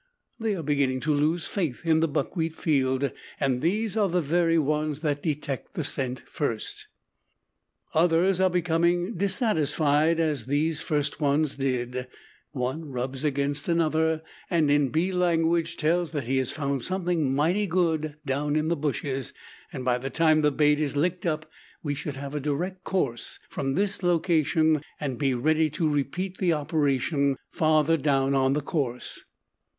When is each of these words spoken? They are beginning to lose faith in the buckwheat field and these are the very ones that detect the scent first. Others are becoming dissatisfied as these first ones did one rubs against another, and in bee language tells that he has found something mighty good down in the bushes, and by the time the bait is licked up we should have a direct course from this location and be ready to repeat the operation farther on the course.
They 0.39 0.55
are 0.55 0.63
beginning 0.63 0.99
to 1.01 1.13
lose 1.13 1.45
faith 1.45 1.85
in 1.85 1.99
the 1.99 2.07
buckwheat 2.07 2.55
field 2.55 3.11
and 3.39 3.61
these 3.61 3.95
are 3.95 4.09
the 4.09 4.19
very 4.19 4.57
ones 4.57 5.01
that 5.01 5.21
detect 5.21 5.75
the 5.75 5.83
scent 5.83 6.21
first. 6.21 6.87
Others 7.93 8.39
are 8.41 8.49
becoming 8.49 9.13
dissatisfied 9.15 10.19
as 10.19 10.47
these 10.47 10.81
first 10.81 11.19
ones 11.21 11.55
did 11.57 12.07
one 12.51 12.85
rubs 12.89 13.23
against 13.23 13.67
another, 13.67 14.23
and 14.49 14.71
in 14.71 14.89
bee 14.89 15.11
language 15.11 15.77
tells 15.77 16.13
that 16.13 16.23
he 16.25 16.37
has 16.37 16.51
found 16.51 16.81
something 16.81 17.31
mighty 17.31 17.67
good 17.67 18.15
down 18.25 18.55
in 18.55 18.69
the 18.69 18.75
bushes, 18.75 19.33
and 19.71 19.85
by 19.85 19.99
the 19.99 20.09
time 20.09 20.41
the 20.41 20.51
bait 20.51 20.79
is 20.79 20.97
licked 20.97 21.27
up 21.27 21.45
we 21.83 21.93
should 21.93 22.15
have 22.15 22.33
a 22.33 22.39
direct 22.39 22.83
course 22.83 23.37
from 23.51 23.75
this 23.75 24.01
location 24.01 24.81
and 24.99 25.19
be 25.19 25.35
ready 25.35 25.69
to 25.69 25.87
repeat 25.87 26.37
the 26.39 26.51
operation 26.53 27.35
farther 27.51 27.99
on 28.09 28.53
the 28.53 28.61
course. 28.61 29.25